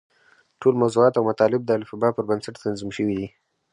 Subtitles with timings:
[0.61, 3.27] ټول موضوعات او مطالب د الفباء پر بنسټ تنظیم شوي دي.